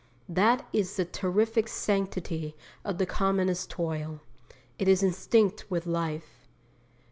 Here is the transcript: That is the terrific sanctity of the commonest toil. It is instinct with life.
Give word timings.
That 0.27 0.67
is 0.73 0.95
the 0.95 1.05
terrific 1.05 1.67
sanctity 1.67 2.55
of 2.83 2.97
the 2.97 3.05
commonest 3.05 3.69
toil. 3.69 4.21
It 4.79 4.87
is 4.87 5.03
instinct 5.03 5.65
with 5.69 5.85
life. 5.85 6.47